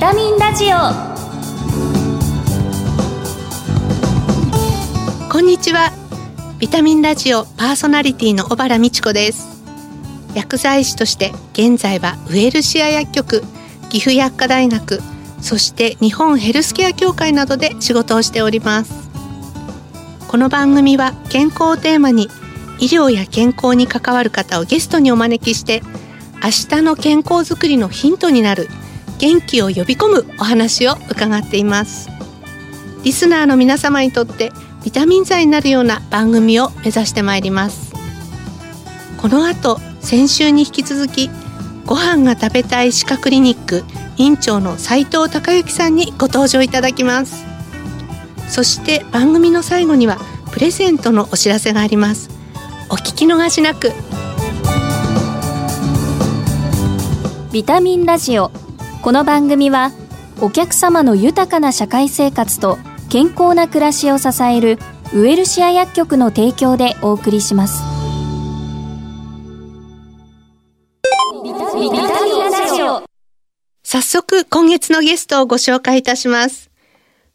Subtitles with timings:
[0.00, 0.76] タミンラジオ。
[5.30, 5.92] こんにちは。
[6.58, 9.62] ビタミンラジオパーソナリティの小原美智子です。
[10.34, 13.42] 薬剤師として現在はウエルシア薬局
[13.90, 15.00] 岐阜薬科大学
[15.42, 19.10] そして日本ヘルスケア協会などで仕事をしております。
[20.28, 22.30] この番組は健康をテーマに
[22.78, 25.82] 医療や健康に関わる方をゲストにお招きして
[26.42, 28.66] 明日の健康づくりのヒントになる
[29.20, 32.08] 元気を呼び込むお話を伺っています。
[33.04, 34.50] リスナーの皆様にとって
[34.82, 37.92] ビタミン剤になるような番組を目指してまいります。
[39.18, 41.30] この後先週に引き続き
[41.84, 43.84] ご飯が食べたい歯科クリニック
[44.16, 47.44] 院長の斉藤孝之さんにご登場いただきます。
[48.48, 50.18] そして番組の最後には
[50.50, 52.30] プレゼントのお知らせがあります。
[52.88, 53.92] お聞き逃しなく。
[57.52, 58.50] ビタミンラジオ。
[59.02, 59.92] この番組は
[60.42, 62.76] お客様の豊かな社会生活と
[63.08, 64.78] 健康な暮らしを支える
[65.14, 67.82] ウエルシア薬局の提供でお送りします。
[71.42, 71.92] ビタミン
[72.52, 73.02] ラジオ。
[73.82, 76.70] 早速今月のゲストをご紹介いたします。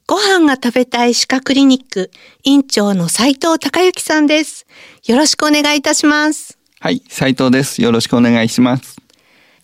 [0.08, 2.11] ご飯が食べたい歯科クリニック
[2.43, 4.67] 院長の斉藤孝之さんです。
[5.08, 6.59] よろしくお願いいたします。
[6.80, 7.81] はい、斉藤です。
[7.81, 8.95] よろしくお願いします。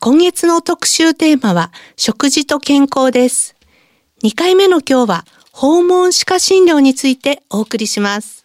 [0.04, 3.56] 今月の特集テーマは食事と健康です。
[4.24, 8.44] 2回目の今日は訪問歯科診療についてお送りします。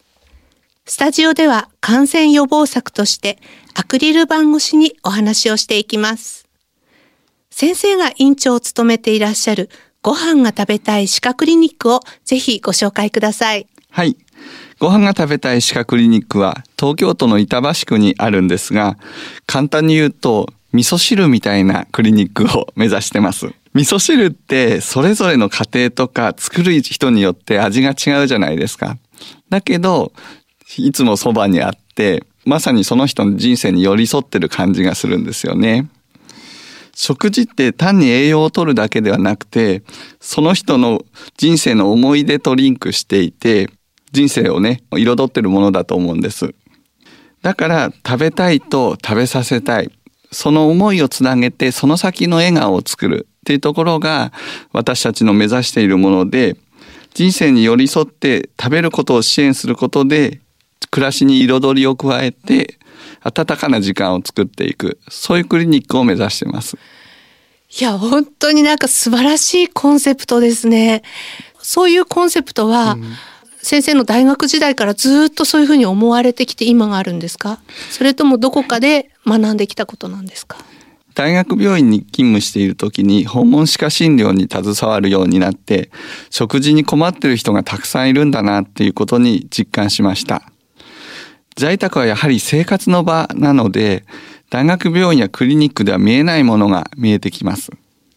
[0.84, 3.38] スタジオでは感染予防策として
[3.72, 6.46] アクリル板越しにお話をしていきます。
[7.48, 9.70] 先生が院長を務めていらっしゃる
[10.02, 13.66] ご飯が食べたい歯科クリニックをぜひご紹介ください。
[13.88, 14.18] はい。
[14.78, 18.98] ご飯が食べたい歯科クリニックは東京都の板橋区にあるんですが、
[19.46, 23.46] 簡単に言うと味噌汁みたいなクリニックを目指してます。
[23.72, 28.98] 味噌汁ってそれぞれの家庭とか作る人によって味が違うじゃないですか。
[29.48, 30.12] だけど、
[30.76, 35.88] いつもそばにあって、まさにその人の人生に寄り添ってる感じがするんですよね。
[36.94, 39.82] 食事って単に栄養を取るだけではなくて、
[40.20, 41.02] その人の
[41.38, 43.70] 人生の思い出とリンクしていて、
[44.12, 46.54] 人生をね、彩ってるものだと思うんです。
[47.40, 49.90] だから食べたいと食べさせたい。
[50.32, 54.32] その思いをつなげて、その先の笑顔を作るっていうところが
[54.72, 56.56] 私たちの目指しているもので、
[57.14, 60.40] 人生に寄り添って食べることを支援することで、
[60.90, 62.78] 暮らしに彩りを加えて、
[63.22, 64.98] 温かな時間を作っていく。
[65.08, 66.76] そういうクリニックを目指してます。
[67.80, 71.02] いや、本当になんか素晴らしいコンセプトですね。
[71.60, 72.96] そういうコンセプトは、
[73.60, 77.58] 先生の大学時代からずっとそういうふうに思われてきて今があるんですか？
[77.90, 80.58] それともどこかで学んできたことなんですか？
[81.14, 85.90] 大学病院に勤務している時に訪問歯科診療に携わるようになって
[86.28, 90.42] 食事に困ってる人がたくさんいるんだなっていうことに実感しました。
[91.56, 94.04] 在宅はやはり生活の場なので
[94.50, 97.70] 大学病院やクリニックでは見えないものが見えてきます。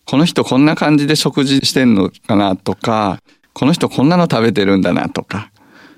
[0.06, 3.22] この人こんな感じで食事してんのかなとか
[3.54, 5.52] この人こんなの食べてるんだなとか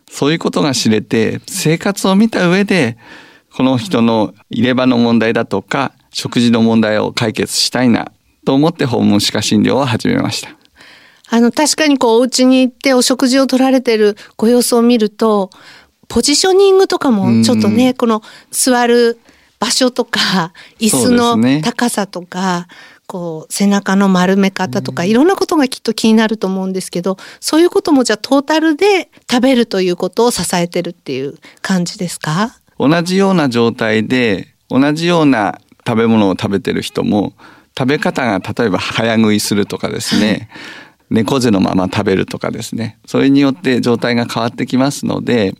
[0.07, 2.97] そういうことが知れて生活を見た上で
[3.53, 8.11] この人の入れ歯の問題だとか食事の問題を解決したいな
[8.45, 10.49] と思って訪問歯科診療を始めました。
[11.29, 15.49] あの、確かにこう、お家に行ってお食事を取られてるご様子を見ると、
[16.09, 19.17] ポジショニングとかもちょっとね、この座る
[19.59, 22.67] 場所とか、椅子の高さとか、
[23.07, 32.57] こう、背中の丸め方とか、いろんなことがきっと気になると思うんですけど、そういうこともじゃあトータルで食べるということを支えてるっていう感じですか？
[32.81, 37.33] 同じような状態で同じような食べ物を食べてる人も
[37.77, 40.49] 食べ方が例えば早食いするとかですね、
[41.11, 42.97] 猫背のまま食べるとかですね。
[43.05, 45.53] それによって状態が変わってきますので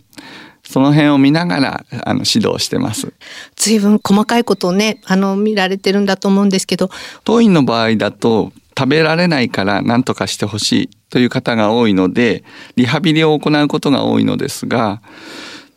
[0.64, 3.14] その辺を見ながらあの指導してます。
[3.56, 6.90] 随分細かいことをね、あの、見られてるんだと思うんですけど、
[7.24, 12.44] 当院の場合だと食べられないから何とかしてほしいという方が多いので
[12.76, 15.02] リハビリを行うことが多いのですが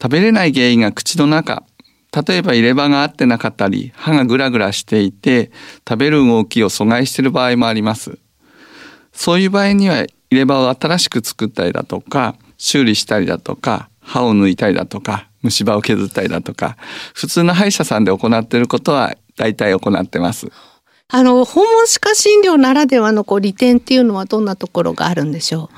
[0.04, 1.62] 食べれない原因が口の中。
[2.28, 5.50] 例えば入れ歯が合ってなかったり歯がグラグラしていて
[5.88, 8.18] 食べる動きを阻害している場合もあります。
[9.14, 16.76] そういう場合には入れ歯を新しく作ったりだとか修理したりだとか歯を抜いたりだとか虫歯を削ったりだとか
[17.14, 20.52] 普通の歯医者さんで行っていることは大体行ってます。
[21.08, 25.76] あの、訪問歯科診療ならではのこう利点っていうのはどんなところがあるんでしょう？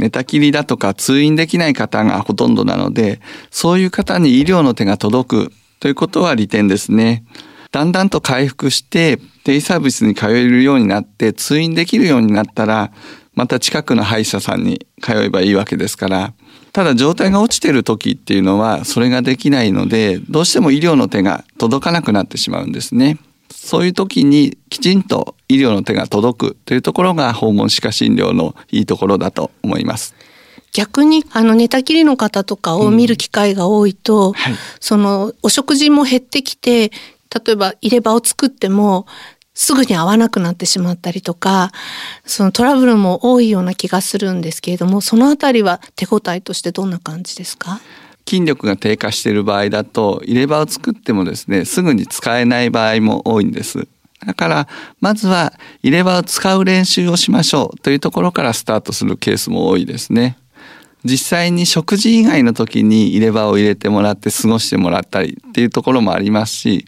[0.00, 3.20] 寝たきりだとか通院できない方がほとんどなので
[3.50, 7.24] そういう方に医療の手が届くということは利点ですね
[7.70, 12.92] だんだんと回復してデイサービスに通えるようになって通院できるようになったら
[13.34, 16.32] また近くの歯医者さんに通えばいいわけですから
[16.72, 23.18] ただ状態が落ちてる時っていうのはそれができないのでどうしても医療の手が届かなくなってしまうんですね。
[23.50, 30.14] そういう時にきちんと医療の手が届くというところが訪問歯科診療のいいところだと思います。
[30.72, 36.90] 逆にあの寝たきりの方とかを見る機会が多いと、うんはい、そのお食事も減ってきて
[37.44, 39.06] 例えば入れ歯を作っても
[39.52, 41.72] すぐに合わなくなってしまったりとか
[42.24, 47.80] そのトラブルも多いような気がするんですけれどもそのあたりは手応えとしてどんな感じですか？
[48.30, 53.88] 筋力が低下している場合だと入れ歯を作ってもですねすぐに使えない場合も多いんです。
[54.24, 54.68] だから
[55.00, 60.36] まずは入れ歯を使う練習をしましょうというところからスタートするケースも多いですね。
[61.04, 66.86] 実際に食事以外の時に入れ歯を入れてもらって過ごしてもらったりっていうところもありますし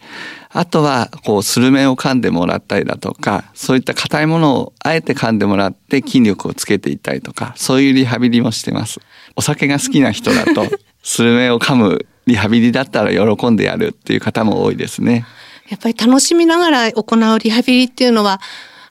[0.54, 9.00] あとはこうスルメを噛んでもらったりだとかそういった硬いものをあえて噛んでもらって筋力をつけていったりとかそういうリハビリもしてます。
[9.34, 10.66] お酒が好きな人だと
[11.02, 15.24] スルメを噛むリハビリだったら喜んでやるっていう方も多いですね。
[15.68, 18.40] やっぱり楽しみながら行うリハビリっていうのは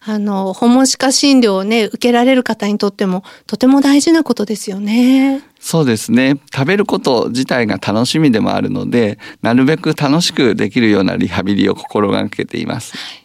[0.04, 5.44] あの、訪問歯科診療をね、受けられる方にとっても、とても大事なことですよね。
[5.60, 6.40] そうですね。
[6.52, 12.98] 食べること自体が楽しみでもあるので、なるべく楽しくできるようなリハビリを心がけています。
[12.98, 13.22] はい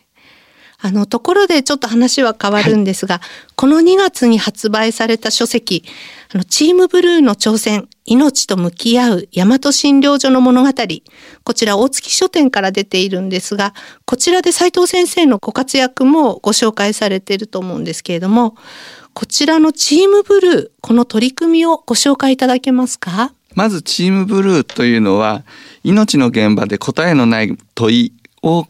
[0.79, 5.85] あの、ところでちょっと話は変わるんですが、はい、この2月に発売された書籍、
[6.33, 10.73] あの、チームブルーの挑戦、命と向き合う大和診療所の物語。
[11.45, 13.75] こちら大月書店から出ているんですが、
[14.05, 18.57] こちらで斉藤先生のご活躍もご紹介されていると思うんですけれども、
[19.13, 23.33] こちらのチームブルー、この取り組みをご紹介いただけますか？
[23.55, 25.43] まずチームブルーというのは、
[25.83, 28.13] 命の現場で答えのない問い
[28.43, 28.67] を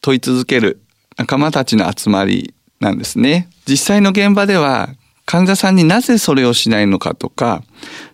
[0.00, 0.80] 問い続ける
[1.18, 3.50] 仲間たちの集まりなんですね。
[3.68, 4.88] 実際の現場では
[5.26, 7.62] 患者さんになぜそれをしないのかとか、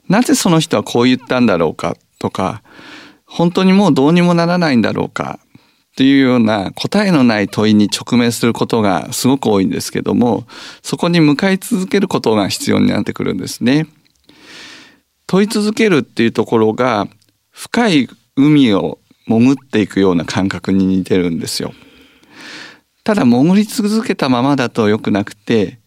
[0.08, 2.62] なぜその人はこう言ったんだろうかとか、
[3.24, 10.46] 本当にもうどうにもならないんだろうかっていうような答えのない問いに直面することがすごく多いんですけども、
[10.82, 13.86] そこに向かい続けることが必要になってくるんですね。
[15.26, 17.08] 問い続けるっていうところが
[17.50, 21.72] 深い海を潜っていくような感覚に似てるんですよ。
[23.02, 25.78] ただ潜り続けたままだと良くなくて、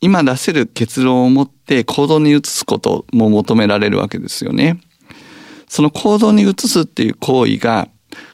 [0.00, 4.80] 今出せる結論を持って行動に移すことも求められるわけですよね。
[5.68, 7.88] その行動に移すっていう行為が、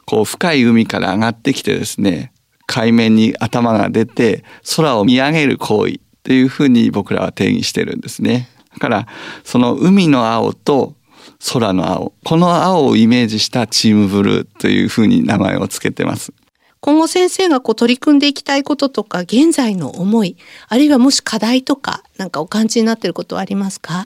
[0.05, 2.31] こう深い海から上がってきてですね、
[2.67, 4.43] 海面に頭が出て
[4.75, 8.49] 空を見上げる行為っていうふうに僕らは定義してるんですね。
[8.73, 9.07] だから
[9.43, 10.95] その海の青と
[11.53, 16.33] 空の青、この青をイメージしたチームブルーというふうに名前を付けてます。
[16.85, 20.35] 今後先生がこう取り組んでいきたいこととか、現在の思い、
[20.67, 24.05] あるいはもし課題とか、なんかお感じになっていることはありますか？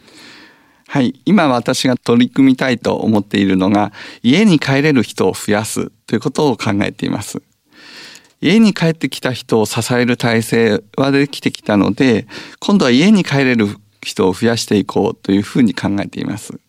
[0.88, 1.20] はい。
[1.26, 7.42] 今私が取り組みたいと思っているのが、家に帰れる人を増やすということを考えています。
[8.42, 12.28] 家に帰ってきた人を支える体制はできてきたので、
[12.60, 16.60] 今度は家に帰れる人を増やしていこうというふうに考えています。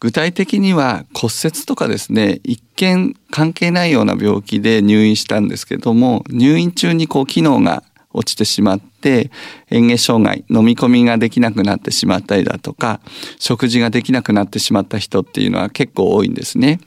[0.00, 9.30] 具体的には骨折とかですね一見関係ないような病気で入院したんですけども入院中にこう機能が落ちてしまって
[9.70, 13.00] 嚥下障害飲み込みができなくなってしまったりだとか
[13.38, 16.80] 食事ができなくなってしまった人っていうのは結構多いんですね。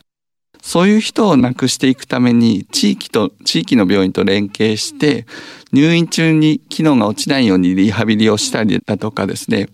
[0.62, 5.26] そういう人をなくしていくために地域と地域の病院と連携して
[5.74, 9.70] 入院中に機能が落ちないようにリハビリをしたりだとかですね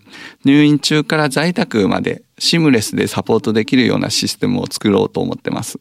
[0.46, 5.78] 入院中から在宅までシムレスでサポートできるようなシステムを作ろうと思ってます。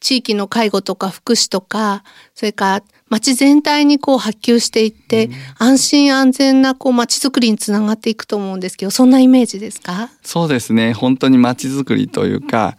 [0.00, 2.02] 地域の介護とか福祉とか
[2.34, 10.10] それから町全体にこう波及していって、うん、安心安全なこう町づくりにつながっていくと思うんですけどそんなイメージですか？
[10.22, 12.76] そうですね本当に町づくりというか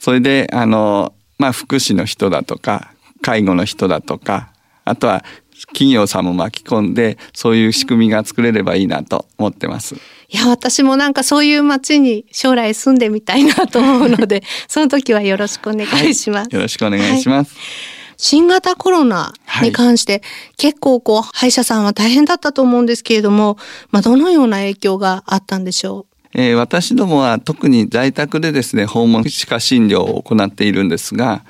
[0.00, 4.52] それであの、まあ、福祉の人だとか介護の人だとか
[4.84, 5.24] あとは
[5.68, 9.94] 企業さんも巻き込んでそういう仕組みが作れればいいなと思ってます。
[10.28, 16.48] いや私もなんかそういう町に将来住んでみたいなと思うので その時はよろしくお願いします。
[16.48, 17.54] はい、よろしくお願いします。
[17.54, 17.62] はい
[18.18, 20.22] 新型コロナに関して、
[20.56, 23.58] 結構こう歯医者さんは大変だったと思うんですけれども、
[23.90, 26.28] まあ、どのような影響があったんでしょう？
[26.32, 31.44] えー、私どもは特に在宅でですね訪問歯科診療を行っているんですが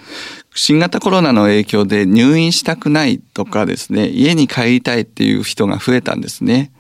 [0.57, 6.73] 新型コロナの影響で入院したくないとかですね家に帰りたいっていう人が増えたんですね。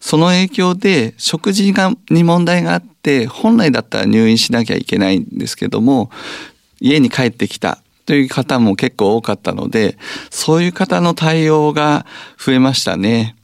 [0.00, 6.10] その影響で食事がに問題があって本来だったら入院しなきゃいけないんですけども
[6.80, 7.78] 家に帰ってきた
[8.08, 9.98] という方も結構多かったので、
[10.30, 12.06] そういう方の対応が
[12.42, 13.36] 増えましたね。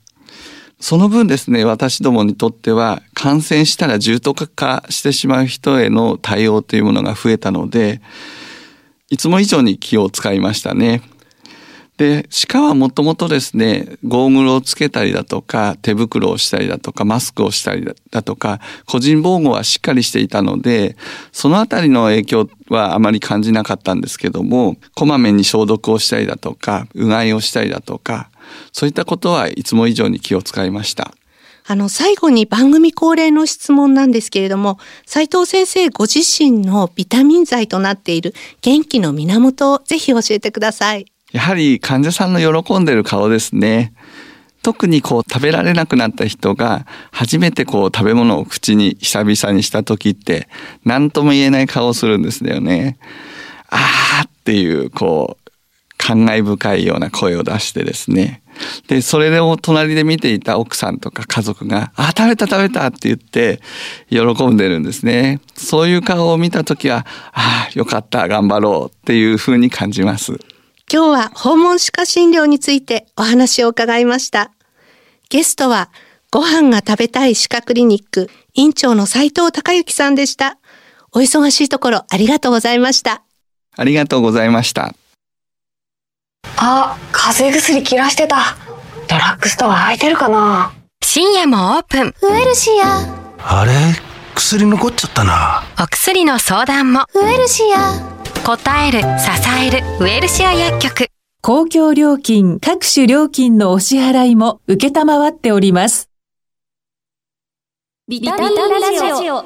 [0.81, 8.01] その分ですね、私どもにとっては感染したら重篤化してしまう人への対応というものが増えたので、
[9.11, 11.03] いつも以上に気を使いましたね。
[11.97, 20.97] で、鹿はもともとですね、ゴーグルをつけたりだとか、手袋をしたりだとか、マスクをしたりだとか、個人防護はしっかりしていたので、
[21.31, 28.29] そのあたりの影響はあまり感じなかったんですけども、こまめに消毒をしたりだとか、うがいをしたりだとか、
[28.73, 31.15] そういったことはいつも以上に気を使いました。
[31.67, 41.14] あの、最後に番組恒例の質問なんですけれども、斉藤先生ご自身のビタミン剤となっている元気の源をぜひ教えてください。
[41.35, 43.93] やはり患者さんの喜んでる顔ですね。
[44.63, 50.49] 特にこう食べられなくなった人が初めてこう食べ物を口に久々にした時って
[50.85, 52.99] 何とも言えない顔をするんですよね。
[53.69, 55.51] あーっていうこう
[55.99, 58.43] 感慨深いような声を出してですね。
[58.87, 63.61] で、それを隣で見ていた奥さんとか家族が、あ、食べた食べたって言って
[64.09, 65.41] 喜んでるんですね。
[65.57, 70.39] そういう顔を見た時は、ああ、よかった、頑張ろうっていうふうに感じます。
[70.95, 74.53] 今日は訪問歯科診療についてお話を伺いました。
[75.29, 75.91] ゲストは、
[76.31, 80.57] ご飯が食べたい歯科クリニック院長の斉藤隆之さんでした。
[81.11, 83.25] お忙しいところありがとうございました。
[83.77, 84.95] ありがとうございました。
[86.59, 88.57] あ、風邪薬切らしてた。
[89.09, 90.73] ドラッグストア空いてるかな
[91.03, 92.15] 深夜もオープン。
[92.23, 93.01] ウエルシア。
[93.39, 93.73] あれ？
[94.35, 95.63] 薬残っちゃったな。
[95.81, 97.07] お薬の相談も。
[97.15, 98.15] ウエルシア。
[98.45, 99.07] 答える、支
[99.67, 101.07] える、ウエルシア薬局。
[101.41, 106.11] 公共料金、各種料金のお支払いも受けたまわっております。
[108.09, 109.45] ビタミンラジオ。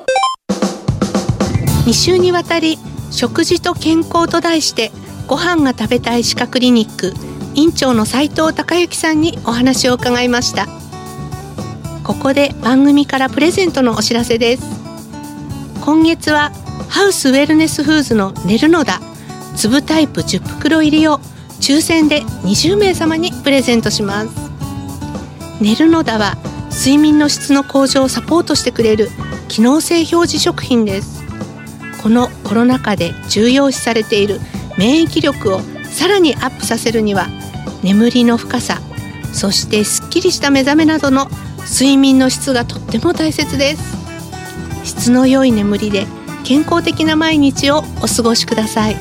[1.87, 2.78] 2週にわたり、
[3.11, 4.90] 食事と健康と題して、
[5.26, 7.12] ご飯が食べたい歯科クリニック、
[7.54, 10.66] 院長の斉藤隆之さんにお話を伺いました。
[12.04, 14.78] ここで番組からプレゼントのお知らせです。
[15.88, 16.52] 今月は
[16.90, 19.00] ハウスウェルネスフーズの寝るのだ。
[19.57, 21.16] 粒タイプ10袋入りを
[21.62, 24.28] 抽選で20名様にプレゼントします。
[25.62, 26.37] 寝るのだは
[26.71, 29.09] 睡眠の質の向上をサポートしてくれる
[29.49, 31.25] 機能性表示食品です。
[32.02, 34.40] このコロナ禍で重要視されている
[34.76, 37.28] 免疫力をさらにアップさせるには
[37.83, 38.83] 眠りの深さ
[39.33, 41.28] そしてすっきりした目覚めなどの
[41.64, 43.98] 睡眠の質がとっても大切です。
[44.88, 46.07] 質の良い眠りで
[46.45, 48.97] 健康的な毎日をお過ごしください。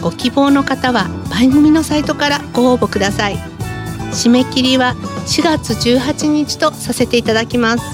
[0.00, 3.36] ご希望の方は番組のサイトからご応募ください。
[4.10, 4.94] 締め切りは
[5.26, 7.84] 4月18日とさせていただきます。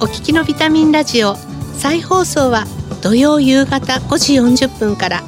[0.00, 1.36] お聞きのビタミンラジオ
[1.74, 2.66] 再放送は
[3.02, 5.22] 土曜夕方5時40分から。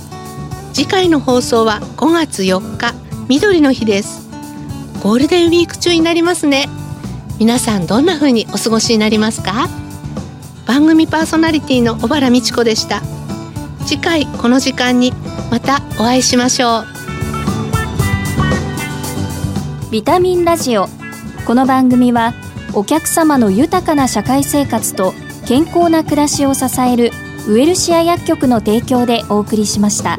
[0.73, 2.95] 次回の放送は5月4日
[3.29, 4.29] 緑の日です。
[5.03, 6.69] ゴールデンウィーク中になりますね。
[7.41, 9.67] 皆さんどんな風にお過ごしになりますか？
[10.67, 13.01] 番組パーソナリティの小原美智子でした。
[13.87, 15.15] 次回この時間に
[15.51, 16.85] またお会いしましょう。
[19.91, 20.87] ビタミンラジオ。
[21.47, 22.35] この番組は
[22.75, 25.15] お客様の豊かな社会生活と
[25.47, 27.11] 健康な暮らしを支える
[27.49, 30.19] ウエルシア薬局の提供でお送りしました。